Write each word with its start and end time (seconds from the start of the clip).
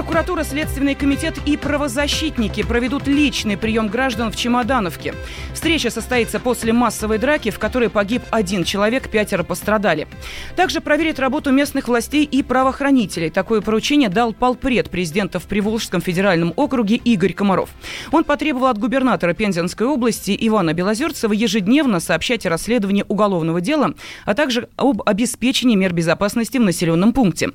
Прокуратура, 0.00 0.44
Следственный 0.44 0.94
комитет 0.94 1.36
и 1.44 1.58
правозащитники 1.58 2.62
проведут 2.62 3.06
личный 3.06 3.58
прием 3.58 3.88
граждан 3.88 4.32
в 4.32 4.36
Чемодановке. 4.36 5.14
Встреча 5.52 5.90
состоится 5.90 6.40
после 6.40 6.72
массовой 6.72 7.18
драки, 7.18 7.50
в 7.50 7.58
которой 7.58 7.90
погиб 7.90 8.22
один 8.30 8.64
человек, 8.64 9.10
пятеро 9.10 9.42
пострадали. 9.42 10.08
Также 10.56 10.80
проверит 10.80 11.20
работу 11.20 11.52
местных 11.52 11.86
властей 11.86 12.24
и 12.24 12.42
правоохранителей. 12.42 13.28
Такое 13.28 13.60
поручение 13.60 14.08
дал 14.08 14.32
полпред 14.32 14.88
президента 14.88 15.38
в 15.38 15.44
Приволжском 15.44 16.00
федеральном 16.00 16.54
округе 16.56 16.96
Игорь 16.96 17.34
Комаров. 17.34 17.68
Он 18.10 18.24
потребовал 18.24 18.68
от 18.68 18.78
губернатора 18.78 19.34
Пензенской 19.34 19.86
области 19.86 20.34
Ивана 20.40 20.72
Белозерцева 20.72 21.34
ежедневно 21.34 22.00
сообщать 22.00 22.46
о 22.46 22.48
расследовании 22.48 23.04
уголовного 23.06 23.60
дела, 23.60 23.92
а 24.24 24.32
также 24.32 24.70
об 24.76 25.02
обеспечении 25.04 25.76
мер 25.76 25.92
безопасности 25.92 26.56
в 26.56 26.62
населенном 26.62 27.12
пункте. 27.12 27.50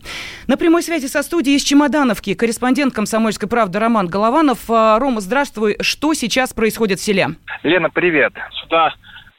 На 0.46 0.58
прямой 0.58 0.84
связи 0.84 1.08
со 1.08 1.24
студией 1.24 1.58
из 1.58 1.64
Чемодановки 1.64 2.35
корреспондент 2.36 2.94
«Комсомольской 2.94 3.50
правды» 3.50 3.80
Роман 3.80 4.08
Голованов. 4.08 4.70
А, 4.70 5.00
Рома, 5.00 5.22
здравствуй. 5.22 5.78
Что 5.82 6.14
сейчас 6.14 6.54
происходит 6.54 7.00
в 7.00 7.04
селе? 7.04 7.28
Лена, 7.64 7.90
привет. 7.90 8.34
Сюда 8.62 8.94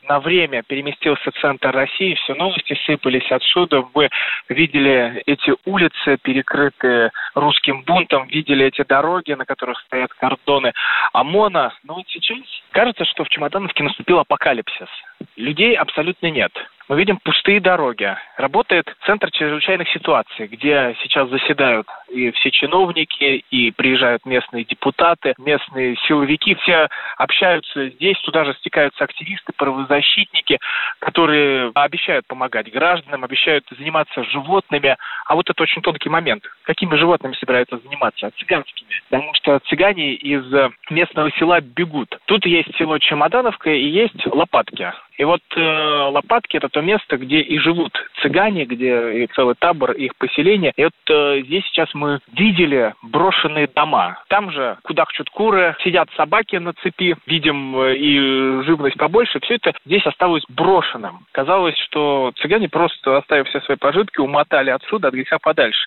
на 0.09 0.21
время 0.21 0.63
переместился 0.63 1.31
центр 1.41 1.71
России, 1.71 2.15
все 2.15 2.35
новости 2.35 2.79
сыпались 2.87 3.31
отсюда. 3.31 3.85
Вы 3.95 4.09
видели 4.49 5.23
эти 5.27 5.53
улицы, 5.65 6.17
перекрытые 6.23 7.11
русским 7.35 7.83
бунтом, 7.83 8.29
видели 8.29 8.67
эти 8.67 8.85
дороги, 8.85 9.33
на 9.33 9.45
которых 9.45 9.79
стоят 9.81 10.13
кордоны 10.15 10.73
ОМОНа. 11.13 11.75
Но 11.85 11.95
вот 11.95 12.05
сейчас 12.09 12.39
кажется, 12.71 13.05
что 13.05 13.25
в 13.25 13.29
Чемодановке 13.29 13.83
наступил 13.83 14.19
апокалипсис. 14.19 14.89
Людей 15.37 15.75
абсолютно 15.75 16.31
нет 16.31 16.53
мы 16.89 16.97
видим 16.99 17.19
пустые 17.19 17.61
дороги. 17.61 18.17
Работает 18.37 18.87
Центр 19.05 19.31
чрезвычайных 19.31 19.89
ситуаций, 19.91 20.47
где 20.47 20.97
сейчас 21.03 21.29
заседают 21.29 21.87
и 22.09 22.31
все 22.33 22.51
чиновники, 22.51 23.45
и 23.51 23.71
приезжают 23.73 24.25
местные 24.25 24.65
депутаты, 24.65 25.35
местные 25.39 25.97
силовики. 26.07 26.55
Все 26.57 26.89
общаются 27.17 27.89
здесь, 27.89 28.19
туда 28.21 28.45
же 28.45 28.55
стекаются 28.55 29.05
активисты, 29.05 29.53
правозащитники, 29.57 30.59
которые 31.01 31.73
обещают 31.75 32.27
помогать 32.27 32.71
гражданам, 32.71 33.25
обещают 33.25 33.65
заниматься 33.77 34.23
животными. 34.25 34.97
А 35.27 35.35
вот 35.35 35.51
это 35.51 35.63
очень 35.63 35.83
тонкий 35.83 36.09
момент. 36.09 36.45
Какими 36.63 36.95
животными 36.97 37.35
собираются 37.35 37.79
заниматься? 37.79 38.31
Цыганскими. 38.39 38.89
Потому 39.11 39.35
что 39.35 39.59
цыгане 39.67 40.15
из 40.15 40.45
местного 40.91 41.31
села 41.33 41.61
бегут. 41.61 42.17
Тут 42.27 42.47
есть 42.47 42.75
село 42.77 42.99
Чемодановка 42.99 43.71
и 43.71 43.87
есть 43.87 44.27
Лопатки. 44.27 44.93
И 45.19 45.25
вот 45.25 45.41
э, 45.57 45.61
Лопатки– 45.61 46.57
это 46.59 46.69
то 46.69 46.81
место, 46.81 47.17
где 47.17 47.41
и 47.41 47.59
живут 47.59 47.93
цыгане, 48.21 48.65
где 48.65 49.25
и 49.25 49.27
целый 49.29 49.55
табор 49.59 49.93
их 49.93 50.15
поселения. 50.17 50.73
И 50.77 50.85
вот 50.85 50.93
э, 51.09 51.43
здесь 51.43 51.65
сейчас 51.67 51.93
мы 51.95 52.21
видели 52.33 52.95
брошенные 53.03 53.69
дома. 53.75 54.23
Там 54.29 54.51
же 54.51 54.77
кудахчут 54.83 55.31
куры, 55.31 55.77
сидят 55.83 56.09
собаки 56.17 56.57
на 56.57 56.75
цепи, 56.75 57.17
видим 57.27 57.79
э, 57.79 57.97
и 57.97 58.63
живность 58.65 58.99
побольше. 58.99 59.41
Все 59.41 59.55
это 59.55 59.73
здесь 59.87 60.05
осталось 60.07 60.45
брошенным. 60.49 61.27
Казалось, 61.33 61.79
что 61.79 62.33
цыгане 62.37 62.69
просто, 62.69 63.17
оставив 63.17 63.49
все 63.49 63.61
свои 63.63 63.77
пожитки, 63.77 64.21
умотали 64.21 64.71
отсюда, 64.71 65.09
от 65.09 65.15
греха 65.15 65.39
подальше. 65.39 65.87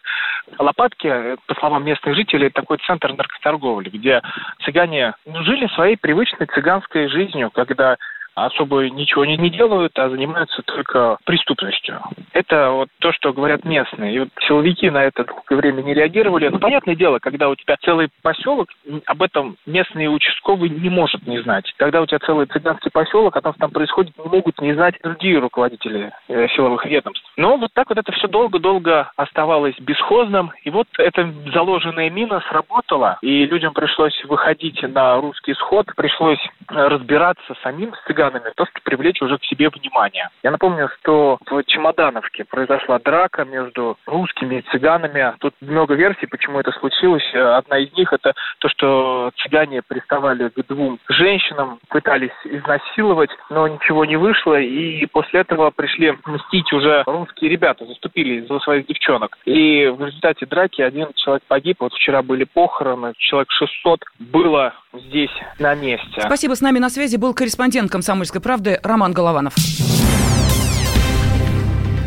Лопатки, 0.57 1.35
по 1.45 1.55
словам 1.55 1.85
местных 1.85 2.15
жителей, 2.15 2.49
такой 2.49 2.77
центр 2.85 3.13
наркоторговли, 3.13 3.89
где 3.89 4.21
цыгане 4.63 5.13
жили 5.25 5.67
своей 5.75 5.97
привычной 5.97 6.47
цыганской 6.47 7.07
жизнью, 7.09 7.51
когда 7.53 7.97
особо 8.45 8.89
ничего 8.89 9.25
не, 9.25 9.37
не 9.37 9.49
делают, 9.49 9.97
а 9.97 10.09
занимаются 10.09 10.61
только 10.63 11.17
преступностью. 11.25 12.01
Это 12.33 12.71
вот 12.71 12.89
то, 12.99 13.11
что 13.11 13.33
говорят 13.33 13.65
местные. 13.65 14.15
И 14.15 14.19
вот 14.19 14.29
силовики 14.47 14.89
на 14.89 15.03
это 15.03 15.25
долгое 15.25 15.55
время 15.55 15.81
не 15.81 15.93
реагировали. 15.93 16.47
Ну, 16.47 16.59
понятное 16.59 16.95
дело, 16.95 17.19
когда 17.19 17.49
у 17.49 17.55
тебя 17.55 17.75
целый 17.83 18.09
поселок, 18.21 18.69
об 19.05 19.21
этом 19.21 19.57
местные 19.65 20.09
участковые 20.09 20.69
не 20.69 20.89
может 20.89 21.25
не 21.27 21.41
знать. 21.41 21.71
Когда 21.77 22.01
у 22.01 22.05
тебя 22.05 22.19
целый 22.19 22.45
цыганский 22.45 22.91
поселок, 22.91 23.35
том, 23.49 23.53
что 23.53 23.61
там 23.61 23.71
происходит, 23.71 24.17
не 24.17 24.29
могут 24.29 24.61
не 24.61 24.73
знать 24.73 24.95
другие 25.03 25.39
руководители 25.39 26.11
э, 26.27 26.47
силовых 26.55 26.85
ведомств. 26.85 27.25
Но 27.37 27.57
вот 27.57 27.71
так 27.73 27.89
вот 27.89 27.97
это 27.97 28.11
все 28.13 28.27
долго-долго 28.27 29.11
оставалось 29.15 29.75
бесхозным. 29.79 30.51
И 30.63 30.69
вот 30.69 30.87
эта 30.97 31.31
заложенная 31.53 32.09
мина 32.09 32.41
сработала, 32.49 33.17
и 33.21 33.45
людям 33.45 33.73
пришлось 33.73 34.23
выходить 34.25 34.81
на 34.81 35.15
русский 35.17 35.53
сход, 35.55 35.87
пришлось 35.95 36.39
разбираться 36.69 37.55
самим 37.63 37.93
с 37.93 38.07
цыганами, 38.07 38.51
то, 38.55 38.65
что 38.65 38.81
привлечь 38.83 39.21
уже 39.21 39.37
к 39.37 39.43
себе 39.45 39.69
внимание. 39.69 40.29
Я 40.43 40.51
напомню, 40.51 40.89
что 40.99 41.37
в 41.49 41.63
Чемодановке 41.63 42.45
произошла 42.45 42.99
драка 42.99 43.45
между 43.45 43.97
русскими 44.05 44.55
и 44.55 44.61
цыганами. 44.71 45.33
Тут 45.39 45.53
много 45.61 45.95
версий, 45.95 46.27
почему 46.27 46.59
это 46.59 46.71
случилось. 46.73 47.23
Одна 47.33 47.79
из 47.79 47.91
них 47.93 48.11
это 48.13 48.33
то, 48.59 48.69
что 48.69 49.31
цыгане 49.37 49.81
приставали 49.81 50.49
к 50.49 50.67
двум 50.67 50.99
женщинам, 51.09 51.79
пытались 51.89 52.31
изнасиловать, 52.43 53.31
но 53.49 53.67
ничего 53.67 54.05
не 54.05 54.17
вышло, 54.17 54.59
и 54.59 55.05
после 55.07 55.41
этого 55.41 55.71
пришли 55.71 56.17
мстить 56.25 56.71
уже 56.73 57.03
русские 57.05 57.49
ребята, 57.49 57.85
заступили 57.85 58.45
за 58.45 58.59
своих 58.59 58.87
девчонок. 58.87 59.37
И 59.45 59.87
в 59.87 60.05
результате 60.05 60.45
драки 60.45 60.81
один 60.81 61.09
человек 61.15 61.43
погиб. 61.47 61.77
Вот 61.79 61.93
вчера 61.93 62.21
были 62.21 62.43
похороны, 62.43 63.13
человек 63.17 63.51
600 63.51 64.03
было 64.19 64.73
здесь 64.93 65.29
на 65.59 65.75
месте. 65.75 66.21
Спасибо. 66.21 66.55
С 66.55 66.61
нами 66.61 66.79
на 66.79 66.89
связи 66.89 67.17
был 67.17 67.33
корреспондент 67.33 67.91
«Комсомольской 67.91 68.41
правды» 68.41 68.79
Роман 68.83 69.13
Голованов. 69.13 69.55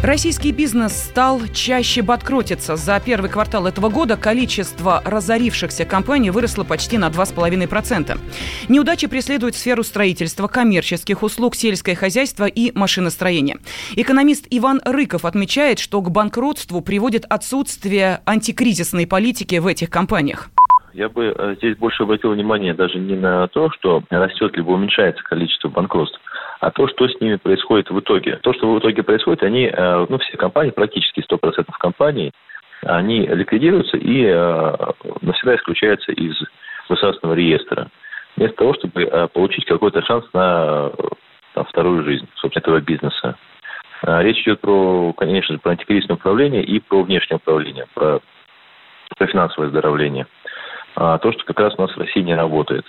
Российский 0.03 0.51
бизнес 0.51 0.97
стал 0.97 1.41
чаще 1.55 2.03
банкротиться. 2.03 2.75
За 2.75 2.99
первый 2.99 3.31
квартал 3.31 3.69
этого 3.69 3.89
года 3.89 4.17
количество 4.17 5.01
разорившихся 5.05 5.85
компаний 5.85 6.31
выросло 6.31 6.65
почти 6.65 6.99
на 6.99 7.07
2,5%. 7.09 8.19
Неудачи 8.69 9.07
преследуют 9.07 9.55
сферу 9.55 9.85
строительства, 9.85 10.49
коммерческих 10.49 11.23
услуг, 11.23 11.55
сельское 11.55 11.95
хозяйство 11.95 12.47
и 12.47 12.77
машиностроение. 12.77 13.59
Экономист 13.95 14.49
Иван 14.51 14.83
Рыков 14.85 15.25
отмечает, 15.25 15.79
что 15.79 16.01
к 16.01 16.11
банкротству 16.11 16.81
приводит 16.81 17.25
отсутствие 17.29 18.23
антикризисной 18.27 19.07
политики 19.07 19.55
в 19.55 19.69
этих 19.69 19.89
компаниях. 19.89 20.51
Я 20.95 21.09
бы 21.09 21.35
э, 21.37 21.55
здесь 21.57 21.77
больше 21.77 22.03
обратил 22.03 22.33
внимание 22.33 22.75
даже 22.75 22.99
не 22.99 23.17
на 23.17 23.49
то, 23.49 23.71
что 23.71 24.03
растет 24.11 24.55
либо 24.57 24.71
уменьшается 24.73 25.23
количество 25.25 25.69
банкротств, 25.69 26.21
а 26.61 26.71
то, 26.71 26.87
что 26.89 27.09
с 27.09 27.19
ними 27.21 27.37
происходит 27.37 27.91
в 27.91 27.99
итоге. 27.99 28.37
То, 28.43 28.53
что 28.53 28.71
в 28.73 28.79
итоге 28.79 29.03
происходит, 29.03 29.43
они, 29.43 29.71
э, 29.73 30.07
ну, 30.09 30.19
все 30.19 30.37
компании, 30.37 30.71
практически 30.71 31.21
100% 31.21 31.67
компаний, 31.79 32.33
они 32.83 33.27
ликвидируются 33.27 33.97
и 33.97 34.25
э, 34.25 34.77
навсегда 35.23 35.57
исключаются 35.57 36.13
из 36.13 36.37
государственного 36.89 37.37
реестра. 37.37 37.89
Вместо 38.37 38.57
того, 38.57 38.75
чтобы 38.75 39.29
получить 39.33 39.67
какой-то 39.67 40.03
шанс 40.03 40.25
на 40.33 40.91
там, 41.55 41.65
вторую 41.67 42.03
жизнь, 42.03 42.27
собственно, 42.37 42.63
этого 42.63 42.81
бизнеса. 42.81 43.37
Речь 44.03 44.41
идет 44.41 44.61
про, 44.61 45.13
конечно 45.13 45.55
же, 45.55 45.61
про 45.61 45.73
антикризисное 45.73 46.17
управление 46.17 46.65
и 46.65 46.81
про 46.81 47.03
внешнее 47.03 47.37
управление, 47.37 47.87
про, 47.95 48.21
про 49.19 49.27
финансовое 49.27 49.69
оздоровление 49.69 50.27
то, 50.95 51.33
что 51.33 51.45
как 51.45 51.59
раз 51.61 51.75
у 51.79 51.83
нас 51.83 51.91
в 51.93 51.99
России 51.99 52.21
не 52.21 52.35
работает. 52.35 52.85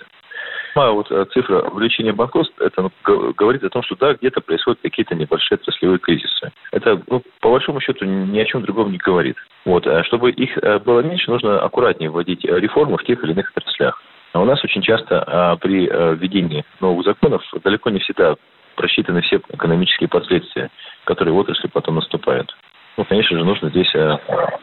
А 0.74 0.90
вот 0.90 1.10
э, 1.10 1.24
цифра 1.32 1.62
увеличения 1.62 2.12
банкротств, 2.12 2.54
это 2.60 2.90
говорит 3.04 3.62
о 3.62 3.70
том, 3.70 3.82
что 3.84 3.94
да, 3.96 4.14
где-то 4.14 4.40
происходят 4.40 4.80
какие-то 4.82 5.14
небольшие 5.14 5.56
отраслевые 5.56 5.98
кризисы. 5.98 6.52
Это, 6.72 7.00
ну, 7.06 7.22
по 7.40 7.50
большому 7.50 7.80
счету, 7.80 8.04
ни 8.04 8.38
о 8.40 8.44
чем 8.44 8.62
другом 8.62 8.90
не 8.90 8.98
говорит. 8.98 9.36
Вот. 9.64 9.86
А 9.86 10.02
чтобы 10.04 10.32
их 10.32 10.58
э, 10.58 10.78
было 10.80 11.00
меньше, 11.00 11.30
нужно 11.30 11.60
аккуратнее 11.60 12.10
вводить 12.10 12.44
реформы 12.44 12.98
в 12.98 13.04
тех 13.04 13.22
или 13.22 13.32
иных 13.32 13.52
отраслях. 13.54 14.02
А 14.32 14.40
у 14.40 14.44
нас 14.44 14.62
очень 14.64 14.82
часто 14.82 15.22
а, 15.24 15.56
при 15.56 15.86
а, 15.86 16.14
введении 16.14 16.64
новых 16.80 17.06
законов 17.06 17.40
далеко 17.62 17.90
не 17.90 18.00
всегда 18.00 18.34
просчитаны 18.74 19.20
все 19.22 19.40
экономические 19.48 20.08
последствия, 20.08 20.70
которые 21.04 21.34
в 21.34 21.38
отрасли 21.38 21.68
потом 21.68 21.94
наступают. 21.94 22.52
Ну, 22.96 23.04
конечно 23.04 23.38
же, 23.38 23.44
нужно 23.44 23.70
здесь 23.70 23.94
а, 23.94 24.18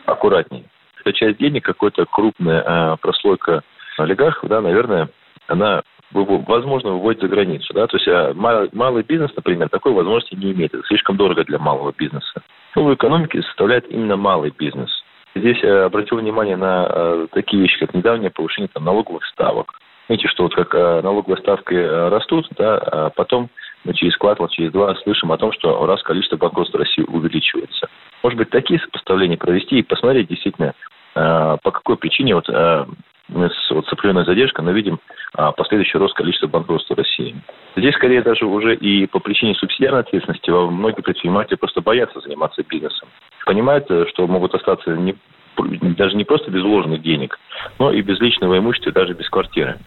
аккуратнее 0.06 0.66
эта 1.02 1.14
часть 1.14 1.38
денег, 1.38 1.66
какая-то 1.66 2.06
крупная 2.06 2.62
э, 2.62 2.98
прослойка 3.02 3.62
олигархов, 3.98 4.50
да, 4.50 4.62
наверное, 4.62 5.09
она 5.48 5.82
возможно 6.14 6.92
выводит 6.92 7.22
за 7.22 7.28
границу. 7.28 7.74
Да? 7.74 7.88
То 7.88 7.98
есть 7.98 8.08
а 8.08 8.34
малый, 8.34 9.03
бизнес, 9.03 9.32
например, 9.36 9.70
такой 9.70 9.94
возможности 9.94 10.36
не 10.36 10.52
имеет. 10.52 10.74
Это 10.74 10.86
слишком 10.88 11.18
дорого 11.18 11.44
для 11.46 11.58
малого 11.58 11.94
бизнеса. 11.98 12.42
Новую 12.76 12.96
экономике 12.96 13.42
составляет 13.44 13.90
именно 13.90 14.18
малый 14.18 14.53
бизнес. 14.58 14.90
Здесь 15.36 15.58
я 15.64 15.86
обратил 15.86 16.18
внимание 16.18 16.58
на 16.58 16.88
э, 16.90 17.28
такие 17.32 17.62
вещи, 17.62 17.80
как 17.80 17.94
недавнее 17.94 18.30
повышение 18.30 18.70
там, 18.74 18.84
налоговых 18.84 19.24
ставок. 19.26 19.72
Видите, 20.09 20.28
что 20.28 20.44
вот 20.44 20.56
как 20.56 20.76
э, 20.76 21.02
налоговые 21.02 21.38
ставки 21.42 21.74
э, 21.74 22.09
растут, 22.09 22.47
да, 22.58 22.78
а 22.78 23.09
потом 23.12 23.50
мы 23.84 23.94
через 23.94 24.16
квартал, 24.18 24.48
через 24.50 24.72
два 24.72 24.96
слышим 24.96 25.32
о 25.32 25.38
том, 25.38 25.52
что 25.54 25.86
раз 25.86 26.02
количество 26.04 26.38
банкротств 26.38 26.76
в 26.76 26.78
России 26.78 27.04
увеличивается. 27.04 27.90
Может 28.24 28.38
быть, 28.38 28.50
такие 28.50 28.80
сопоставления 28.80 29.38
провести 29.38 29.80
и 29.80 29.84
посмотреть 29.84 30.28
действительно, 30.28 30.74
э, 31.16 31.58
по 31.64 31.72
какой 31.72 31.98
причине 31.98 32.36
вот 32.36 32.48
э, 32.50 32.86
мы 33.32 33.50
с, 33.50 33.72
вот, 33.72 33.86
с 33.88 33.94
определенной 33.94 34.26
задержкой, 34.26 34.66
но 34.66 34.72
видим 34.72 35.00
а, 35.34 35.52
последующий 35.52 35.98
рост 35.98 36.14
количества 36.16 36.48
банкротств 36.48 36.90
в 36.90 36.98
России. 36.98 37.36
Здесь, 37.76 37.96
скорее, 37.96 38.22
даже 38.22 38.46
уже 38.46 38.76
и 38.76 39.08
по 39.08 39.20
причине 39.20 39.56
субсидиарной 39.56 40.02
ответственности 40.02 40.50
многие 40.50 41.02
предприниматели 41.02 41.56
просто 41.56 41.82
боятся 41.82 42.20
заниматься 42.20 42.64
бизнесом. 42.64 43.08
Понимают, 43.46 43.90
э, 43.90 44.06
что 44.10 44.28
могут 44.28 44.54
остаться 44.54 44.92
не, 44.96 45.16
даже 45.58 46.16
не 46.16 46.26
просто 46.26 46.52
без 46.52 46.62
вложенных 46.62 47.02
денег, 47.02 47.40
но 47.80 47.92
и 47.92 48.02
без 48.02 48.20
личного 48.20 48.58
имущества, 48.58 48.92
даже 48.92 49.14
без 49.14 49.30
квартиры. 49.30 49.78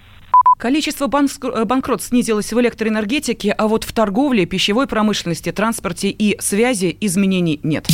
Количество 0.58 1.06
банкротств 1.06 2.08
снизилось 2.08 2.52
в 2.52 2.60
электроэнергетике, 2.60 3.52
а 3.52 3.68
вот 3.68 3.84
в 3.84 3.92
торговле, 3.92 4.46
пищевой 4.46 4.86
промышленности, 4.86 5.52
транспорте 5.52 6.10
и 6.10 6.40
связи 6.40 6.96
изменений 7.00 7.60
нет. 7.62 7.86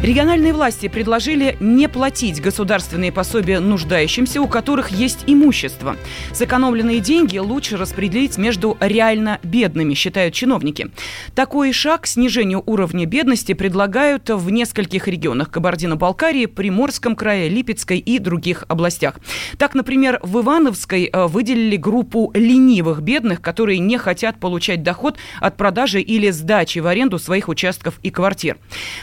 Региональные 0.00 0.52
власти 0.52 0.86
предложили 0.86 1.56
не 1.58 1.88
платить 1.88 2.40
государственные 2.40 3.10
пособия 3.10 3.58
нуждающимся, 3.58 4.40
у 4.40 4.46
которых 4.46 4.90
есть 4.90 5.24
имущество. 5.26 5.96
Сэкономленные 6.32 7.00
деньги 7.00 7.36
лучше 7.38 7.76
распределить 7.76 8.38
между 8.38 8.76
реально 8.78 9.40
бедными, 9.42 9.94
считают 9.94 10.34
чиновники. 10.34 10.92
Такой 11.34 11.72
шаг 11.72 12.02
к 12.02 12.06
снижению 12.06 12.62
уровня 12.64 13.06
бедности 13.06 13.54
предлагают 13.54 14.30
в 14.30 14.48
нескольких 14.50 15.08
регионах 15.08 15.50
Кабардино-Балкарии, 15.50 16.46
Приморском 16.46 17.16
крае, 17.16 17.48
Липецкой 17.48 17.98
и 17.98 18.20
других 18.20 18.64
областях. 18.68 19.18
Так, 19.56 19.74
например, 19.74 20.20
в 20.22 20.38
Ивановской 20.38 21.10
э, 21.12 21.26
выделили 21.26 21.76
группу 21.76 22.30
ленивых 22.34 23.02
бедных, 23.02 23.42
которые 23.42 23.80
не 23.80 23.98
хотят 23.98 24.38
получать 24.38 24.84
доход 24.84 25.18
от 25.40 25.56
продажи 25.56 26.00
или 26.00 26.30
сдачи 26.30 26.78
в 26.78 26.86
аренду 26.86 27.18
своих 27.18 27.48
участков 27.48 27.98
и 28.04 28.10
квартир. 28.10 28.58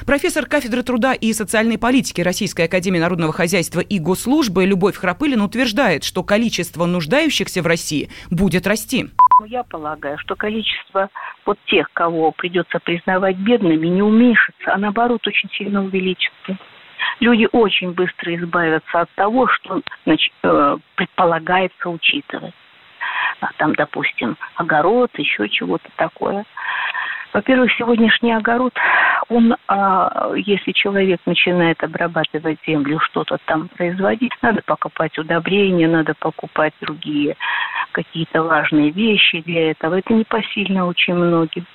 Профессор 0.05 0.45
кафедры 0.45 0.84
труда 0.85 1.13
и 1.13 1.33
социальной 1.33 1.77
политики 1.77 2.21
Российской 2.21 2.67
Академии 2.67 2.99
Народного 2.99 3.33
Хозяйства 3.33 3.81
и 3.81 3.99
Госслужбы 3.99 4.65
Любовь 4.65 4.95
Храпылина 4.95 5.43
утверждает, 5.43 6.03
что 6.03 6.23
количество 6.23 6.85
нуждающихся 6.85 7.61
в 7.61 7.67
России 7.67 8.09
будет 8.31 8.67
расти. 8.67 9.07
Ну, 9.41 9.45
я 9.47 9.63
полагаю, 9.63 10.17
что 10.19 10.35
количество 10.35 11.09
вот 11.45 11.57
тех, 11.65 11.89
кого 11.91 12.31
придется 12.31 12.79
признавать 12.79 13.35
бедными, 13.35 13.87
не 13.87 14.01
уменьшится, 14.01 14.73
а 14.73 14.77
наоборот 14.77 15.25
очень 15.27 15.49
сильно 15.51 15.83
увеличится. 15.83 16.57
Люди 17.19 17.47
очень 17.51 17.91
быстро 17.91 18.35
избавятся 18.35 19.01
от 19.01 19.09
того, 19.15 19.47
что 19.47 19.81
значит, 20.05 20.33
э, 20.43 20.77
предполагается 20.95 21.89
учитывать. 21.89 22.53
А 23.41 23.47
там, 23.57 23.73
допустим, 23.75 24.37
огород, 24.55 25.11
еще 25.17 25.49
чего-то 25.49 25.89
такое. 25.97 26.45
Во-первых, 27.35 27.69
сегодняшний 27.73 28.31
огород, 28.31 28.71
он, 29.27 29.57
а, 29.67 30.31
если 30.37 30.71
человек 30.71 31.19
начинает 31.25 31.83
обрабатывать 31.83 32.59
землю, 32.65 32.97
что-то 33.01 33.39
там 33.43 33.67
производить, 33.67 34.31
надо 34.41 34.61
покупать 34.65 35.17
удобрения, 35.17 35.89
надо 35.89 36.13
покупать 36.17 36.73
другие 36.79 37.35
какие-то 37.91 38.41
важные 38.41 38.91
вещи 38.91 39.41
для 39.41 39.71
этого. 39.71 39.99
Это 39.99 40.13
непосильно 40.13 40.85
очень 40.85 41.13
многим. 41.13 41.65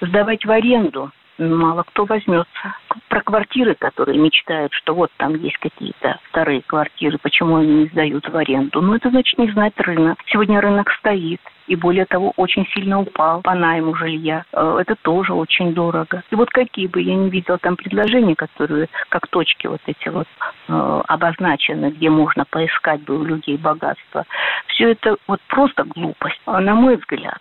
Сдавать 0.00 0.46
в 0.46 0.50
аренду– 0.50 1.10
мало 1.38 1.82
кто 1.82 2.04
возьмется. 2.04 2.74
Про 3.08 3.20
квартиры, 3.20 3.74
которые 3.74 4.18
мечтают, 4.18 4.72
что 4.72 4.94
вот 4.94 5.10
там 5.16 5.34
есть 5.36 5.58
какие-то 5.58 6.18
старые 6.28 6.62
квартиры, 6.62 7.18
почему 7.18 7.56
они 7.56 7.74
не 7.74 7.86
сдают 7.86 8.28
в 8.28 8.36
аренду. 8.36 8.80
Ну, 8.80 8.94
это 8.94 9.10
значит 9.10 9.38
не 9.38 9.50
знать 9.50 9.74
рынок. 9.78 10.18
Сегодня 10.26 10.60
рынок 10.60 10.90
стоит. 10.98 11.40
И 11.66 11.76
более 11.76 12.04
того, 12.04 12.32
очень 12.36 12.66
сильно 12.74 13.00
упал 13.00 13.40
по 13.40 13.54
найму 13.54 13.94
жилья. 13.94 14.44
Э, 14.52 14.78
это 14.80 14.96
тоже 14.96 15.32
очень 15.32 15.74
дорого. 15.74 16.22
И 16.30 16.34
вот 16.34 16.50
какие 16.50 16.86
бы 16.86 17.00
я 17.00 17.14
не 17.14 17.30
видела 17.30 17.58
там 17.58 17.76
предложения, 17.76 18.34
которые 18.34 18.88
как 19.08 19.26
точки 19.28 19.66
вот 19.66 19.80
эти 19.86 20.08
вот 20.08 20.26
э, 20.68 21.02
обозначены, 21.08 21.90
где 21.90 22.10
можно 22.10 22.44
поискать 22.44 23.02
бы 23.02 23.18
у 23.18 23.24
людей 23.24 23.56
богатство, 23.56 24.26
все 24.68 24.92
это 24.92 25.16
вот 25.26 25.40
просто 25.48 25.84
глупость, 25.84 26.40
на 26.46 26.74
мой 26.74 26.96
взгляд 26.96 27.38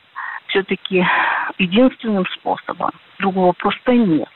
все-таки 0.54 1.04
единственным 1.58 2.26
способом, 2.28 2.92
другого 3.20 3.54
просто 3.54 3.94
нет, 3.94 4.30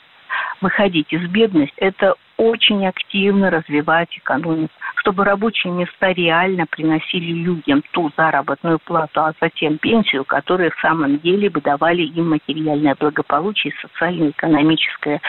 выходить 0.61 1.13
из 1.13 1.29
бедности, 1.29 1.75
это 1.77 2.15
очень 2.37 2.85
активно 2.87 3.49
развивать 3.49 4.15
экономику, 4.17 4.73
чтобы 4.97 5.25
рабочие 5.25 5.73
места 5.73 6.11
реально 6.11 6.65
приносили 6.67 7.33
людям 7.33 7.83
ту 7.91 8.11
заработную 8.15 8.79
плату, 8.79 9.21
а 9.21 9.33
затем 9.41 9.77
пенсию, 9.79 10.23
которые 10.23 10.71
в 10.71 10.79
самом 10.79 11.17
деле 11.19 11.49
бы 11.49 11.61
давали 11.61 12.03
им 12.03 12.29
материальное 12.29 12.95
благополучие 12.95 13.73
и 13.73 13.87
социально-экономическая 13.87 15.21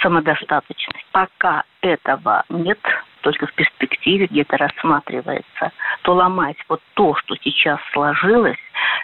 самодостаточность. 0.00 1.06
Пока 1.12 1.64
этого 1.82 2.44
нет, 2.48 2.78
только 3.20 3.46
в 3.46 3.52
перспективе 3.52 4.26
где-то 4.26 4.56
рассматривается, 4.56 5.72
то 6.02 6.14
ломать 6.14 6.56
вот 6.68 6.80
то, 6.94 7.14
что 7.16 7.36
сейчас 7.42 7.78
сложилось, 7.92 8.58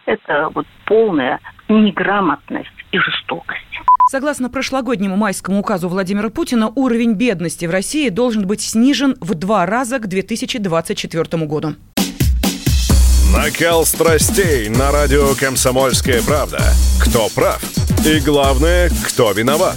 это 0.07 0.49
вот 0.55 0.67
полная 0.87 1.41
неграмотность 1.69 2.85
и 2.93 2.99
жестокость. 2.99 3.74
Согласно 4.11 4.51
прошлогоднему 4.51 5.17
майскому 5.17 5.61
указу 5.61 5.89
Владимира 5.89 6.29
Путина, 6.29 6.71
уровень 6.75 7.15
бедности 7.15 7.65
в 7.65 7.71
России 7.71 8.11
должен 8.11 8.47
быть 8.47 8.61
снижен 8.61 9.17
в 9.21 9.35
два 9.35 9.65
раза 9.65 9.99
к 9.99 10.07
2024 10.09 11.47
году. 11.47 11.75
Накал 13.33 13.87
страстей 13.87 14.69
на 14.69 14.93
радио 14.93 15.35
«Комсомольская 15.35 16.23
правда». 16.23 16.63
Кто 17.01 17.29
прав? 17.35 17.63
И 18.07 18.21
главное, 18.21 18.91
кто 19.07 19.33
виноват? 19.33 19.77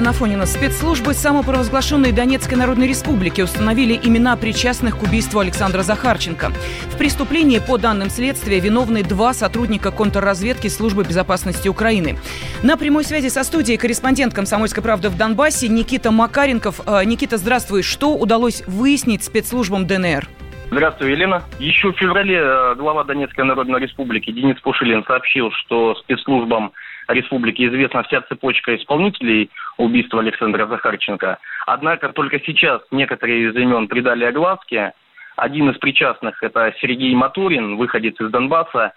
Студии 0.00 0.10
Елена 0.10 0.10
Афонина. 0.10 0.46
Спецслужбы 0.46 1.12
самопровозглашенной 1.12 2.12
Донецкой 2.12 2.56
Народной 2.56 2.88
Республики 2.88 3.42
установили 3.42 3.98
имена 4.02 4.34
причастных 4.36 4.98
к 4.98 5.02
убийству 5.02 5.40
Александра 5.40 5.82
Захарченко. 5.82 6.52
В 6.90 6.96
преступлении, 6.96 7.58
по 7.58 7.76
данным 7.76 8.08
следствия, 8.08 8.60
виновны 8.60 9.02
два 9.02 9.34
сотрудника 9.34 9.90
контрразведки 9.90 10.68
Службы 10.68 11.04
безопасности 11.04 11.68
Украины. 11.68 12.16
На 12.62 12.78
прямой 12.78 13.04
связи 13.04 13.28
со 13.28 13.44
студией 13.44 13.76
корреспондент 13.76 14.32
«Комсомольской 14.32 14.82
правды» 14.82 15.10
в 15.10 15.18
Донбассе 15.18 15.68
Никита 15.68 16.10
Макаренков. 16.10 16.80
Э, 16.86 17.04
Никита, 17.04 17.36
здравствуй. 17.36 17.82
Что 17.82 18.14
удалось 18.14 18.62
выяснить 18.66 19.22
спецслужбам 19.22 19.86
ДНР? 19.86 20.26
Здравствуй, 20.70 21.10
Елена. 21.10 21.42
Еще 21.58 21.92
в 21.92 21.96
феврале 21.96 22.38
э, 22.38 22.74
глава 22.76 23.04
Донецкой 23.04 23.44
Народной 23.44 23.80
Республики 23.80 24.30
Денис 24.30 24.58
Пушилин 24.60 25.04
сообщил, 25.04 25.50
что 25.50 25.94
спецслужбам 25.96 26.72
республики 27.12 27.66
известна 27.66 28.02
вся 28.02 28.22
цепочка 28.22 28.74
исполнителей 28.76 29.50
убийства 29.76 30.20
Александра 30.20 30.66
Захарченко. 30.66 31.38
Однако 31.66 32.10
только 32.12 32.40
сейчас 32.40 32.82
некоторые 32.90 33.48
из 33.48 33.56
имен 33.56 33.88
придали 33.88 34.24
огласке. 34.24 34.92
Один 35.36 35.70
из 35.70 35.78
причастных– 35.78 36.42
это 36.42 36.74
Сергей 36.80 37.14
Матурин, 37.14 37.76
выходец 37.76 38.20
из 38.20 38.30
Донбасса. 38.30 38.92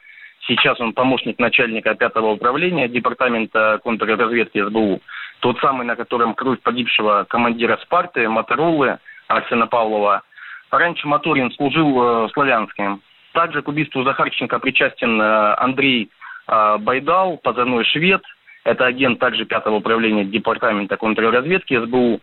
Сейчас 0.48 0.80
он 0.82 0.94
помощник 0.94 1.40
начальника 1.40 1.96
пятого 1.96 2.32
управления 2.32 2.90
департамента 2.90 3.80
контрразведки 3.84 4.62
СБУ. 4.62 5.02
Тот 5.40 5.60
самый, 5.60 5.86
на 5.86 5.96
котором 5.96 6.34
кровь 6.34 6.60
погибшего 6.62 7.26
командира 7.30 7.78
Спарты, 7.78 8.28
Моторолы, 8.28 9.00
Арсена 9.28 9.68
Павлова. 9.68 10.24
Раньше 10.70 11.08
Моторин 11.08 11.52
служил 11.52 11.88
э, 11.88 12.28
в 12.28 12.30
Славянске. 12.34 12.98
Также 13.34 13.62
к 13.62 13.68
убийству 13.68 14.04
Захарченко 14.04 14.60
причастен 14.60 15.22
э, 15.22 15.56
Андрей 15.58 16.10
Байдал, 16.48 17.38
позывной 17.38 17.86
«Швед». 17.86 18.22
Это 18.64 18.86
агент 18.86 19.20
также 19.20 19.46
пятого 19.46 19.76
управления 19.76 20.24
департамента 20.24 20.98
контрразведки 20.98 21.78
СБУ. 21.78 22.22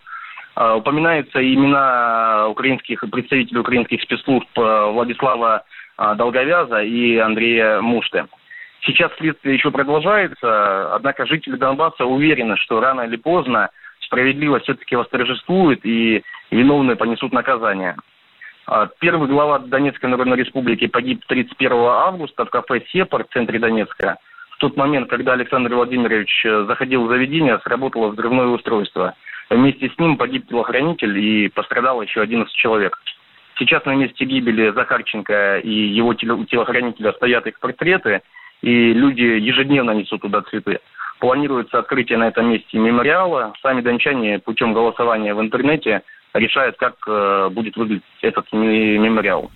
А, 0.56 0.76
упоминаются 0.76 1.40
имена 1.42 2.48
украинских 2.48 3.04
представителей 3.10 3.60
украинских 3.60 4.02
спецслужб 4.02 4.48
а, 4.58 4.90
Владислава 4.90 5.64
Долговяза 6.16 6.80
и 6.82 7.18
Андрея 7.18 7.82
Мушты. 7.82 8.24
Сейчас 8.86 9.12
следствие 9.18 9.56
еще 9.56 9.70
продолжается, 9.70 10.94
однако 10.94 11.26
жители 11.26 11.56
Донбасса 11.56 12.06
уверены, 12.06 12.56
что 12.56 12.80
рано 12.80 13.02
или 13.02 13.16
поздно 13.16 13.68
справедливость 14.00 14.64
все-таки 14.64 14.96
восторжествует 14.96 15.84
и 15.84 16.22
виновные 16.50 16.96
понесут 16.96 17.32
наказание. 17.32 17.96
А, 18.72 18.88
первый 19.00 19.26
глава 19.26 19.58
Донецкой 19.58 20.10
Народной 20.10 20.36
Республики 20.36 20.86
погиб 20.86 21.24
31 21.26 21.72
августа 21.72 22.44
в 22.44 22.50
кафе 22.50 22.80
«Сепар» 22.92 23.24
в 23.24 23.32
центре 23.32 23.58
Донецка. 23.58 24.18
В 24.52 24.58
тот 24.58 24.76
момент, 24.76 25.10
когда 25.10 25.32
Александр 25.32 25.74
Владимирович 25.74 26.46
э, 26.46 26.66
заходил 26.68 27.04
в 27.04 27.08
заведение, 27.08 27.58
сработало 27.64 28.10
взрывное 28.10 28.46
устройство. 28.46 29.16
Вместе 29.50 29.90
с 29.90 29.98
ним 29.98 30.16
погиб 30.16 30.46
телохранитель 30.46 31.18
и 31.18 31.48
пострадал 31.48 32.00
еще 32.00 32.20
11 32.20 32.54
человек. 32.54 32.96
Сейчас 33.58 33.84
на 33.86 33.96
месте 33.96 34.24
гибели 34.24 34.70
Захарченко 34.70 35.58
и 35.58 35.72
его 35.72 36.14
телохранителя 36.14 37.12
стоят 37.14 37.48
их 37.48 37.58
портреты, 37.58 38.22
и 38.62 38.92
люди 38.92 39.22
ежедневно 39.22 39.90
несут 39.90 40.22
туда 40.22 40.42
цветы. 40.42 40.78
Планируется 41.18 41.80
открытие 41.80 42.18
на 42.18 42.28
этом 42.28 42.48
месте 42.48 42.78
мемориала. 42.78 43.52
Сами 43.62 43.80
дончане 43.80 44.38
путем 44.38 44.74
голосования 44.74 45.34
в 45.34 45.40
интернете 45.40 46.02
решают, 46.34 46.76
как 46.76 46.94
э, 47.06 47.48
будет 47.50 47.76
выглядеть 47.76 48.04
этот 48.22 48.50
мемориал. 48.52 49.50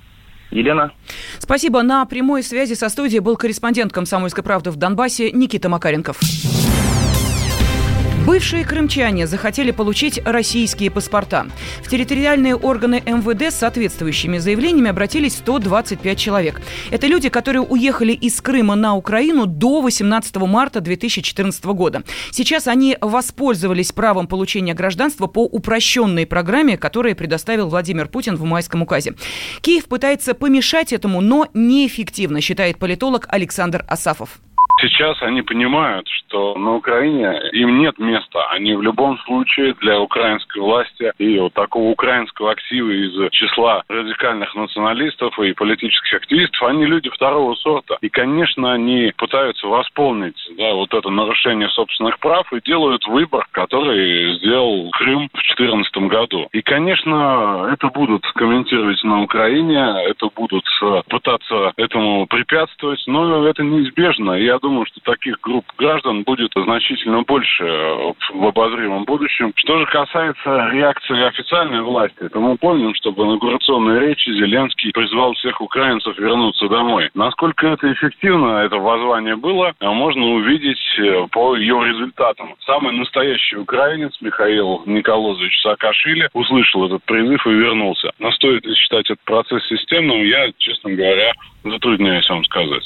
Елена. 0.50 0.92
Спасибо. 1.38 1.82
На 1.82 2.04
прямой 2.06 2.42
связи 2.42 2.74
со 2.74 2.88
студией 2.88 3.20
был 3.20 3.36
корреспондент 3.36 3.92
«Комсомольской 3.92 4.44
правды» 4.44 4.70
в 4.70 4.76
Донбассе 4.76 5.32
Никита 5.32 5.68
Макаренков. 5.68 6.18
Бывшие 8.26 8.64
крымчане 8.64 9.26
захотели 9.26 9.70
получить 9.70 10.18
российские 10.24 10.90
паспорта. 10.90 11.46
В 11.82 11.90
территориальные 11.90 12.56
органы 12.56 13.02
МВД 13.04 13.52
с 13.52 13.56
соответствующими 13.56 14.38
заявлениями 14.38 14.88
обратились 14.88 15.34
125 15.34 16.18
человек. 16.18 16.62
Это 16.90 17.06
люди, 17.06 17.28
которые 17.28 17.60
уехали 17.60 18.12
из 18.12 18.40
Крыма 18.40 18.76
на 18.76 18.96
Украину 18.96 19.44
до 19.44 19.82
18 19.82 20.36
марта 20.36 20.80
2014 20.80 21.64
года. 21.66 22.02
Сейчас 22.30 22.66
они 22.66 22.96
воспользовались 23.02 23.92
правом 23.92 24.26
получения 24.26 24.72
гражданства 24.72 25.26
по 25.26 25.44
упрощенной 25.44 26.24
программе, 26.24 26.78
которую 26.78 27.16
предоставил 27.16 27.68
Владимир 27.68 28.08
Путин 28.08 28.36
в 28.36 28.44
майском 28.44 28.80
указе. 28.80 29.12
Киев 29.60 29.84
пытается 29.84 30.32
помешать 30.32 30.94
этому, 30.94 31.20
но 31.20 31.48
неэффективно, 31.52 32.40
считает 32.40 32.78
политолог 32.78 33.26
Александр 33.28 33.84
Асафов. 33.86 34.40
Сейчас 34.80 35.22
они 35.22 35.42
понимают, 35.42 36.06
что 36.08 36.56
на 36.56 36.74
Украине 36.74 37.40
им 37.52 37.78
нет 37.78 37.98
места. 37.98 38.46
Они 38.50 38.74
в 38.74 38.82
любом 38.82 39.18
случае 39.18 39.74
для 39.80 40.00
украинской 40.00 40.58
власти 40.58 41.12
и 41.18 41.38
вот 41.38 41.54
такого 41.54 41.90
украинского 41.90 42.50
актива 42.50 42.90
из 42.90 43.30
числа 43.32 43.82
радикальных 43.88 44.54
националистов 44.54 45.38
и 45.38 45.52
политических 45.52 46.14
активистов, 46.14 46.62
они 46.64 46.86
люди 46.86 47.08
второго 47.10 47.54
сорта. 47.54 47.98
И, 48.00 48.08
конечно, 48.08 48.72
они 48.72 49.12
пытаются 49.16 49.66
восполнить 49.68 50.36
да, 50.58 50.74
вот 50.74 50.92
это 50.92 51.08
нарушение 51.08 51.68
собственных 51.68 52.18
прав 52.18 52.52
и 52.52 52.60
делают 52.60 53.06
выбор, 53.06 53.46
который 53.52 54.36
сделал 54.38 54.90
Крым 54.90 55.28
в 55.28 55.54
2014 55.54 55.96
году. 56.08 56.48
И, 56.52 56.62
конечно, 56.62 57.68
это 57.72 57.88
будут 57.88 58.26
комментировать 58.32 59.02
на 59.04 59.22
Украине, 59.22 60.04
это 60.06 60.28
будут 60.34 60.64
э, 60.82 61.02
пытаться 61.08 61.72
этому 61.76 62.26
препятствовать, 62.26 63.02
но 63.06 63.46
это 63.46 63.62
неизбежно. 63.62 64.32
Я 64.32 64.53
думаю, 64.58 64.86
что 64.86 65.00
таких 65.00 65.40
групп 65.40 65.64
граждан 65.78 66.22
будет 66.22 66.52
значительно 66.54 67.22
больше 67.22 67.64
э, 67.64 68.12
в 68.34 68.46
обозримом 68.46 69.04
будущем. 69.04 69.52
Что 69.56 69.78
же 69.78 69.86
касается 69.86 70.70
реакции 70.72 71.26
официальной 71.26 71.82
власти, 71.82 72.28
то 72.28 72.40
мы 72.40 72.56
помним, 72.56 72.94
что 72.94 73.12
в 73.12 73.18
инаугурационной 73.18 74.00
речи 74.00 74.30
Зеленский 74.30 74.92
призвал 74.92 75.34
всех 75.34 75.60
украинцев 75.60 76.18
вернуться 76.18 76.68
домой. 76.68 77.10
Насколько 77.14 77.68
это 77.68 77.92
эффективно, 77.92 78.58
это 78.58 78.76
воззвание 78.76 79.36
было, 79.36 79.72
а 79.80 79.92
можно 79.92 80.24
увидеть 80.24 80.82
э, 80.98 81.26
по 81.30 81.56
ее 81.56 81.80
результатам. 81.84 82.54
Самый 82.66 82.92
настоящий 82.92 83.56
украинец 83.56 84.16
Михаил 84.20 84.82
Николозович 84.86 85.60
Саакашвили 85.62 86.28
услышал 86.32 86.86
этот 86.86 87.02
призыв 87.04 87.46
и 87.46 87.50
вернулся. 87.50 88.10
Но 88.18 88.30
стоит 88.32 88.64
ли 88.66 88.74
считать 88.74 89.10
этот 89.10 89.24
процесс 89.24 89.66
системным, 89.68 90.22
я, 90.24 90.50
честно 90.58 90.92
говоря, 90.92 91.32
затрудняюсь 91.64 92.28
вам 92.28 92.44
сказать. 92.44 92.84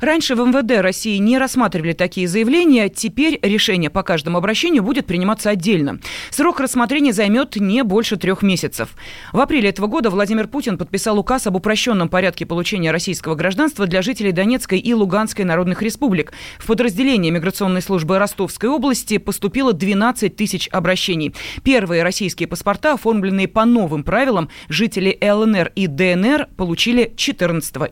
Раньше 0.00 0.34
в 0.34 0.40
МВД 0.40 0.82
России 0.82 1.18
не 1.18 1.38
рассматривали 1.38 1.92
такие 1.92 2.26
заявления. 2.26 2.88
Теперь 2.88 3.38
решение 3.40 3.88
по 3.88 4.02
каждому 4.02 4.38
обращению 4.38 4.82
будет 4.82 5.06
приниматься 5.06 5.50
отдельно. 5.50 6.00
Срок 6.30 6.58
рассмотрения 6.58 7.12
займет 7.12 7.54
не 7.54 7.84
больше 7.84 8.16
трех 8.16 8.42
месяцев. 8.42 8.96
В 9.32 9.38
апреле 9.38 9.68
этого 9.68 9.86
года 9.86 10.10
Владимир 10.10 10.48
Путин 10.48 10.76
подписал 10.76 11.20
указ 11.20 11.46
об 11.46 11.54
упрощенном 11.54 12.08
порядке 12.08 12.46
получения 12.46 12.90
российского 12.90 13.36
гражданства 13.36 13.86
для 13.86 14.02
жителей 14.02 14.32
Донецкой 14.32 14.80
и 14.80 14.92
Луганской 14.92 15.44
народных 15.44 15.82
республик. 15.82 16.32
В 16.58 16.66
подразделение 16.66 17.30
миграционной 17.30 17.82
службы 17.82 18.18
Ростовской 18.18 18.68
области 18.68 19.18
поступило 19.18 19.72
12 19.72 20.34
тысяч 20.34 20.68
обращений. 20.72 21.32
Первые 21.62 22.02
российские 22.02 22.48
паспорта, 22.48 22.94
оформленные 22.94 23.46
по 23.46 23.64
новым 23.64 24.02
правилам, 24.02 24.48
жители 24.68 25.16
ЛНР 25.22 25.70
и 25.76 25.86
ДНР 25.86 26.48
получили 26.56 27.12
14 27.16 27.91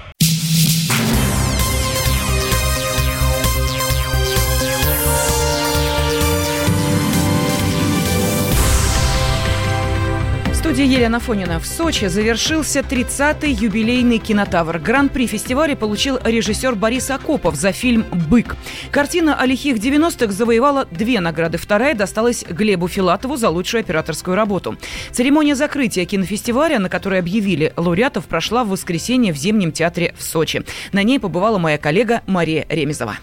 Студии 10.81 10.95
Елена 10.95 11.19
Фонина. 11.19 11.59
В 11.59 11.67
Сочи 11.67 12.05
завершился 12.05 12.79
30-й 12.79 13.51
юбилейный 13.51 14.17
кинотавр. 14.17 14.79
Гран-при 14.79 15.27
фестиваля 15.27 15.75
получил 15.75 16.17
режиссер 16.23 16.73
Борис 16.73 17.11
Акопов 17.11 17.53
за 17.53 17.71
фильм 17.71 18.03
«Бык». 18.29 18.55
Картина 18.89 19.35
о 19.35 19.45
лихих 19.45 19.77
90-х 19.77 20.31
завоевала 20.31 20.87
две 20.89 21.19
награды. 21.19 21.59
Вторая 21.59 21.93
досталась 21.93 22.43
Глебу 22.49 22.87
Филатову 22.87 23.37
за 23.37 23.49
лучшую 23.49 23.81
операторскую 23.81 24.35
работу. 24.35 24.75
Церемония 25.11 25.53
закрытия 25.53 26.05
кинофестиваля, 26.05 26.79
на 26.79 26.89
которой 26.89 27.19
объявили 27.19 27.73
лауреатов, 27.77 28.25
прошла 28.25 28.63
в 28.63 28.69
воскресенье 28.69 29.33
в 29.33 29.37
Зимнем 29.37 29.71
театре 29.71 30.15
в 30.17 30.23
Сочи. 30.23 30.63
На 30.93 31.03
ней 31.03 31.19
побывала 31.19 31.59
моя 31.59 31.77
коллега 31.77 32.21
Мария 32.25 32.65
Ремезова. 32.69 33.17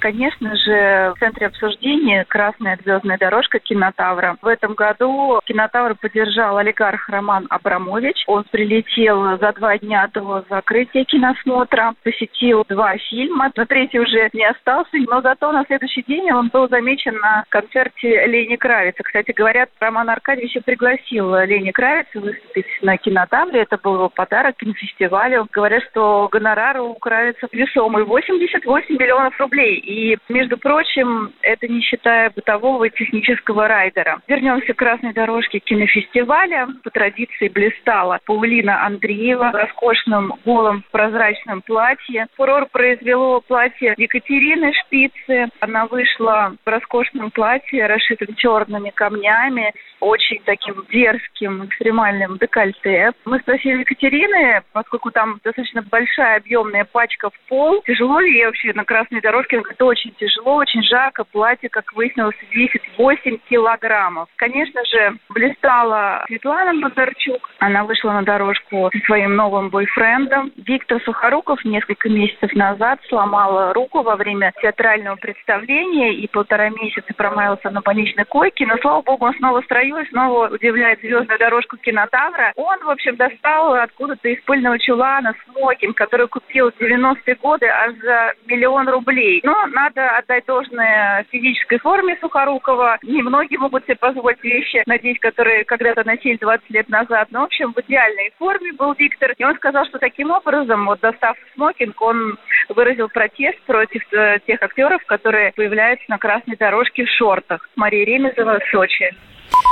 Конечно 0.00 0.54
же, 0.54 1.12
в 1.14 1.18
центре 1.18 1.48
обсуждения 1.48 2.24
красная 2.24 2.78
звездная 2.82 3.18
дорожка 3.18 3.58
кинотавра. 3.58 4.36
В 4.40 4.46
этом 4.46 4.74
году 4.74 5.40
кинотавр 5.44 5.96
поддержал 5.96 6.56
олигарх 6.56 7.08
Роман 7.08 7.46
Абрамович. 7.50 8.24
Он 8.28 8.44
прилетел 8.50 9.38
за 9.38 9.52
два 9.52 9.76
дня 9.78 10.08
до 10.14 10.44
закрытия 10.48 11.04
киносмотра, 11.04 11.94
посетил 12.04 12.64
два 12.68 12.96
фильма. 12.96 13.50
На 13.56 13.66
третий 13.66 13.98
уже 13.98 14.30
не 14.32 14.44
остался, 14.44 14.96
но 15.08 15.20
зато 15.20 15.50
на 15.50 15.64
следующий 15.64 16.02
день 16.02 16.30
он 16.30 16.48
был 16.48 16.68
замечен 16.68 17.16
на 17.18 17.44
концерте 17.48 18.26
Лени 18.26 18.56
Кравица. 18.56 19.02
Кстати, 19.02 19.32
говорят, 19.32 19.70
Роман 19.80 20.10
Аркадьевич 20.10 20.64
пригласил 20.64 21.34
Лени 21.40 21.72
Кравица 21.72 22.20
выступить 22.20 22.66
на 22.82 22.96
кинотавре. 22.98 23.62
Это 23.62 23.76
был 23.78 23.94
его 23.94 24.08
подарок 24.08 24.56
кинофестивалю. 24.58 25.48
Говорят, 25.52 25.82
что 25.90 26.28
гонорар 26.30 26.80
у 26.80 26.94
Кравица 26.94 27.48
весомый 27.50 28.04
88 28.04 28.94
миллионов 28.94 29.38
рублей. 29.40 29.87
И, 29.88 30.18
между 30.28 30.58
прочим, 30.58 31.32
это 31.40 31.66
не 31.66 31.80
считая 31.80 32.28
бытового 32.28 32.84
и 32.84 32.90
технического 32.90 33.66
райдера. 33.66 34.20
Вернемся 34.28 34.74
к 34.74 34.76
красной 34.76 35.14
дорожке 35.14 35.60
кинофестиваля. 35.60 36.68
По 36.84 36.90
традиции 36.90 37.48
блистала 37.48 38.18
Паулина 38.26 38.84
Андреева 38.84 39.50
в 39.50 39.54
роскошном 39.54 40.34
голом 40.44 40.84
прозрачном 40.90 41.62
платье. 41.62 42.26
Фурор 42.36 42.66
произвело 42.70 43.40
платье 43.40 43.94
Екатерины 43.96 44.74
Шпицы. 44.74 45.48
Она 45.60 45.86
вышла 45.86 46.54
в 46.62 46.68
роскошном 46.68 47.30
платье, 47.30 47.86
расшитым 47.86 48.34
черными 48.34 48.90
камнями, 48.90 49.72
очень 50.00 50.42
таким 50.44 50.84
дерзким, 50.92 51.64
экстремальным 51.64 52.36
декольте. 52.36 53.12
Мы 53.24 53.40
спросили 53.40 53.80
Екатерины, 53.80 54.60
поскольку 54.72 55.10
там 55.10 55.40
достаточно 55.42 55.80
большая 55.80 56.36
объемная 56.36 56.84
пачка 56.84 57.30
в 57.30 57.48
пол, 57.48 57.82
тяжело 57.86 58.20
ли 58.20 58.34
ей 58.34 58.44
вообще 58.44 58.74
на 58.74 58.84
красной 58.84 59.22
дорожке? 59.22 59.62
Говорит, 59.78 59.82
очень 59.82 60.14
тяжело, 60.18 60.56
очень 60.56 60.82
жарко, 60.82 61.24
платье, 61.24 61.68
как 61.68 61.92
выяснилось, 61.92 62.36
весит 62.50 62.82
8 62.96 63.38
килограммов. 63.48 64.28
Конечно 64.36 64.84
же, 64.84 65.16
блистала 65.28 66.24
Светлана 66.26 66.80
Бондарчук. 66.80 67.50
Она 67.58 67.84
вышла 67.84 68.12
на 68.12 68.22
дорожку 68.22 68.90
со 68.92 69.06
своим 69.06 69.36
новым 69.36 69.70
бойфрендом. 69.70 70.52
Виктор 70.56 71.00
Сухоруков 71.02 71.64
несколько 71.64 72.08
месяцев 72.08 72.52
назад 72.54 73.00
сломала 73.08 73.72
руку 73.72 74.02
во 74.02 74.16
время 74.16 74.52
театрального 74.60 75.16
представления 75.16 76.14
и 76.14 76.26
полтора 76.28 76.70
месяца 76.70 77.12
промаялся 77.14 77.70
на 77.70 77.80
больничной 77.80 78.24
койке, 78.24 78.66
но, 78.66 78.76
слава 78.78 79.02
богу, 79.02 79.26
он 79.26 79.34
снова 79.34 79.62
в 79.62 79.68
и 79.68 80.08
снова 80.10 80.48
удивляет 80.48 81.00
звездную 81.00 81.38
дорожку 81.38 81.76
кинотавра. 81.76 82.52
Он, 82.56 82.78
в 82.84 82.90
общем, 82.90 83.16
достал 83.16 83.74
откуда-то 83.74 84.28
из 84.28 84.40
пыльного 84.42 84.78
чулана 84.78 85.34
смокинг, 85.44 85.96
который 85.96 86.28
купил 86.28 86.70
в 86.70 86.80
90-е 86.80 87.34
годы 87.36 87.66
аж 87.66 87.94
за 88.02 88.32
миллион 88.46 88.88
рублей. 88.88 89.40
Но 89.44 89.67
надо 89.72 90.16
отдать 90.16 90.44
должное 90.46 91.24
физической 91.30 91.78
форме 91.78 92.16
Сухорукова. 92.20 92.98
Немногие 93.02 93.58
могут 93.58 93.84
себе 93.84 93.96
позволить 93.96 94.42
вещи, 94.42 94.82
надеюсь, 94.86 95.18
которые 95.18 95.64
когда-то 95.64 96.04
носили 96.04 96.36
20 96.36 96.70
лет 96.70 96.88
назад. 96.88 97.28
Но, 97.30 97.40
в 97.40 97.44
общем, 97.44 97.72
в 97.72 97.80
идеальной 97.80 98.32
форме 98.38 98.72
был 98.72 98.94
Виктор. 98.94 99.34
И 99.36 99.44
он 99.44 99.54
сказал, 99.56 99.86
что 99.86 99.98
таким 99.98 100.30
образом, 100.30 100.86
вот 100.86 101.00
достав 101.00 101.36
смокинг, 101.54 102.00
он 102.00 102.38
выразил 102.68 103.08
протест 103.08 103.60
против 103.62 104.02
э, 104.12 104.38
тех 104.46 104.62
актеров, 104.62 105.04
которые 105.06 105.52
появляются 105.52 106.04
на 106.08 106.18
красной 106.18 106.56
дорожке 106.56 107.04
в 107.04 107.10
шортах. 107.10 107.68
Мария 107.76 108.04
Ремезова, 108.04 108.58
Сочи. 108.70 109.14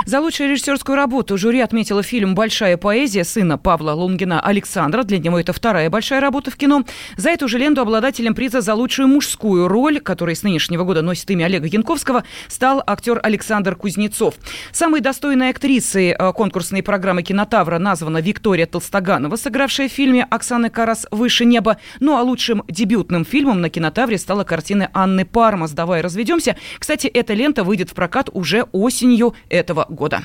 За 0.06 0.20
лучшую 0.20 0.50
режиссерскую 0.50 0.94
работу 0.94 1.36
жюри 1.36 1.58
отметила 1.58 2.00
фильм 2.00 2.36
«Большая 2.36 2.76
поэзия» 2.76 3.24
сына 3.24 3.58
Павла 3.58 3.90
Лунгина 3.90 4.40
Александра. 4.40 5.02
Для 5.02 5.18
него 5.18 5.40
это 5.40 5.52
вторая 5.52 5.90
большая 5.90 6.20
работа 6.20 6.52
в 6.52 6.56
кино. 6.56 6.84
За 7.16 7.30
эту 7.30 7.48
же 7.48 7.58
ленту 7.58 7.80
обладателем 7.80 8.36
приза 8.36 8.60
за 8.60 8.74
лучшую 8.74 9.08
мужскую 9.08 9.66
роль, 9.66 9.98
который 9.98 10.36
с 10.36 10.44
нынешнего 10.44 10.84
года 10.84 11.02
носит 11.02 11.28
имя 11.32 11.46
Олега 11.46 11.66
Янковского, 11.66 12.22
стал 12.46 12.84
актер 12.86 13.18
Александр 13.20 13.74
Кузнецов. 13.74 14.36
Самой 14.70 15.00
достойной 15.00 15.50
актрисой 15.50 16.10
э, 16.10 16.32
конкурсной 16.32 16.84
программы 16.84 17.24
«Кинотавра» 17.24 17.80
названа 17.80 18.18
Виктория 18.18 18.66
Толстоганова, 18.66 19.34
сыгравшая 19.34 19.88
в 19.88 19.92
фильме 19.92 20.22
«Оксаны 20.22 20.70
Карас. 20.70 21.08
Выше 21.10 21.44
неба». 21.44 21.78
Ну 21.98 22.16
а 22.16 22.22
лучшим 22.22 22.62
дебютным 22.68 23.24
фильмом 23.24 23.60
на 23.60 23.70
«Кинотавре» 23.70 24.18
стала 24.18 24.44
картина 24.44 24.88
Анны 24.94 25.24
Пармас 25.24 25.72
«Давай 25.72 26.00
разведемся». 26.00 26.56
Кстати, 26.78 27.08
эта 27.08 27.34
лента 27.34 27.64
выйдет 27.64 27.90
в 27.90 27.94
прокат 27.94 28.30
уже 28.32 28.66
осенью 28.70 29.34
этого 29.48 29.75
года. 29.88 30.22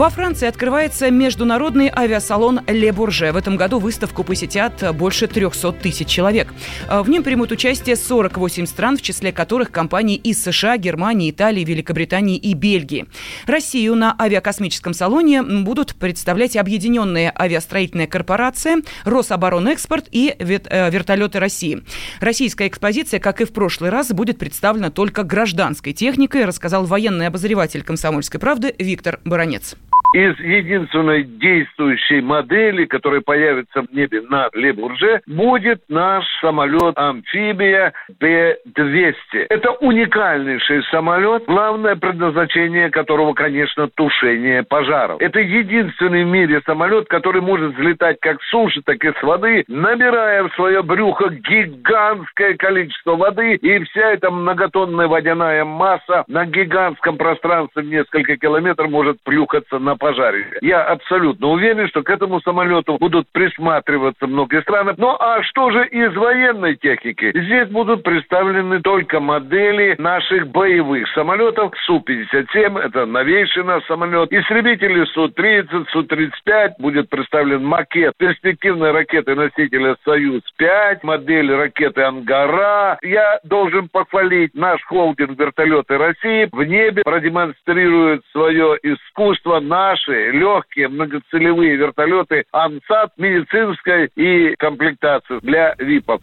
Во 0.00 0.08
Франции 0.08 0.48
открывается 0.48 1.10
международный 1.10 1.92
авиасалон 1.94 2.62
«Ле 2.66 2.90
Бурже». 2.90 3.32
В 3.32 3.36
этом 3.36 3.58
году 3.58 3.78
выставку 3.78 4.24
посетят 4.24 4.96
больше 4.96 5.26
300 5.26 5.72
тысяч 5.72 6.08
человек. 6.08 6.54
В 6.88 7.06
нем 7.10 7.22
примут 7.22 7.52
участие 7.52 7.96
48 7.96 8.64
стран, 8.64 8.96
в 8.96 9.02
числе 9.02 9.30
которых 9.30 9.70
компании 9.70 10.16
из 10.16 10.42
США, 10.42 10.78
Германии, 10.78 11.30
Италии, 11.30 11.64
Великобритании 11.64 12.38
и 12.38 12.54
Бельгии. 12.54 13.08
Россию 13.44 13.94
на 13.94 14.16
авиакосмическом 14.18 14.94
салоне 14.94 15.42
будут 15.42 15.94
представлять 15.96 16.56
Объединенная 16.56 17.30
авиастроительная 17.38 18.06
корпорация, 18.06 18.78
Рособоронэкспорт 19.04 20.08
и 20.10 20.34
э, 20.38 20.90
вертолеты 20.90 21.38
России. 21.38 21.84
Российская 22.20 22.68
экспозиция, 22.68 23.20
как 23.20 23.42
и 23.42 23.44
в 23.44 23.52
прошлый 23.52 23.90
раз, 23.90 24.08
будет 24.12 24.38
представлена 24.38 24.88
только 24.88 25.24
гражданской 25.24 25.92
техникой, 25.92 26.46
рассказал 26.46 26.86
военный 26.86 27.26
обозреватель 27.26 27.82
«Комсомольской 27.82 28.40
правды» 28.40 28.74
Виктор 28.78 29.20
Баранец 29.26 29.76
из 30.12 30.38
единственной 30.40 31.22
действующей 31.22 32.20
модели, 32.20 32.84
которая 32.84 33.20
появится 33.20 33.82
в 33.82 33.92
небе 33.92 34.22
над 34.22 34.54
Лебурже, 34.56 35.20
будет 35.26 35.82
наш 35.88 36.24
самолет-амфибия 36.40 37.92
Б-200. 38.18 39.46
Это 39.48 39.70
уникальнейший 39.72 40.82
самолет, 40.90 41.44
главное 41.46 41.96
предназначение 41.96 42.90
которого, 42.90 43.34
конечно, 43.34 43.88
тушение 43.88 44.62
пожаров. 44.62 45.20
Это 45.20 45.40
единственный 45.40 46.24
в 46.24 46.28
мире 46.28 46.60
самолет, 46.66 47.08
который 47.08 47.40
может 47.40 47.74
взлетать 47.74 48.18
как 48.20 48.42
с 48.42 48.50
суши, 48.50 48.82
так 48.84 49.04
и 49.04 49.12
с 49.12 49.22
воды, 49.22 49.64
набирая 49.68 50.44
в 50.44 50.54
свое 50.54 50.82
брюхо 50.82 51.28
гигантское 51.30 52.54
количество 52.54 53.16
воды, 53.16 53.54
и 53.54 53.84
вся 53.84 54.12
эта 54.12 54.30
многотонная 54.30 55.06
водяная 55.06 55.64
масса 55.64 56.24
на 56.26 56.46
гигантском 56.46 57.16
пространстве 57.16 57.82
в 57.82 57.86
несколько 57.86 58.36
километров 58.36 58.90
может 58.90 59.22
плюхаться 59.22 59.78
на 59.84 59.96
пожаре. 59.96 60.46
Я 60.60 60.82
абсолютно 60.82 61.48
уверен, 61.48 61.88
что 61.88 62.02
к 62.02 62.10
этому 62.10 62.40
самолету 62.40 62.96
будут 62.98 63.26
присматриваться 63.32 64.26
многие 64.26 64.62
страны. 64.62 64.94
Ну 64.96 65.16
а 65.18 65.42
что 65.42 65.70
же 65.70 65.86
из 65.88 66.14
военной 66.14 66.76
техники? 66.76 67.32
Здесь 67.34 67.68
будут 67.68 68.02
представлены 68.02 68.80
только 68.80 69.20
модели 69.20 69.94
наших 69.98 70.48
боевых 70.48 71.08
самолетов 71.14 71.72
Су-57, 71.86 72.78
это 72.78 73.06
новейший 73.06 73.64
наш 73.64 73.84
самолет, 73.86 74.32
истребители 74.32 75.04
Су-30, 75.06 75.86
Су-35, 75.90 76.74
будет 76.78 77.08
представлен 77.08 77.64
макет 77.64 78.14
перспективной 78.18 78.92
ракеты-носителя 78.92 79.96
Союз-5, 80.04 81.00
модель 81.02 81.52
ракеты 81.52 82.02
Ангара. 82.02 82.98
Я 83.02 83.40
должен 83.44 83.88
похвалить 83.88 84.54
наш 84.54 84.82
холдинг 84.84 85.38
вертолеты 85.38 85.98
России. 85.98 86.48
В 86.50 86.62
небе 86.64 87.02
продемонстрирует 87.02 88.22
свое 88.32 88.78
искусство 88.82 89.60
наши 89.70 90.32
легкие 90.32 90.88
многоцелевые 90.88 91.76
вертолеты 91.76 92.44
«Ансат» 92.50 93.12
медицинской 93.16 94.10
и 94.16 94.56
комплектации 94.56 95.38
для 95.42 95.74
ВИПов. 95.78 96.20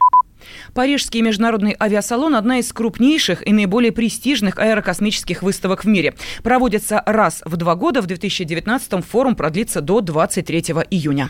Парижский 0.76 1.22
международный 1.22 1.76
авиасалон– 1.80 2.36
одна 2.36 2.60
из 2.60 2.72
крупнейших 2.72 3.48
и 3.48 3.54
наиболее 3.54 3.92
престижных 3.92 4.60
аэрокосмических 4.60 5.42
выставок 5.42 5.86
в 5.86 5.88
мире. 5.88 6.14
Проводится 6.44 7.02
раз 7.06 7.42
в 7.46 7.56
два 7.56 7.76
года. 7.76 8.02
В 8.02 8.06
2019 8.06 9.06
форум 9.06 9.36
продлится 9.36 9.82
до 9.82 10.02
23 10.02 10.60
июня. 10.92 11.30